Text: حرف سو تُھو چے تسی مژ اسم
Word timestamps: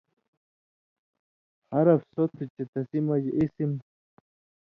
حرف 1.71 2.01
سو 2.13 2.23
تُھو 2.33 2.43
چے 2.53 2.63
تسی 2.71 2.99
مژ 3.07 3.23
اسم 3.39 3.71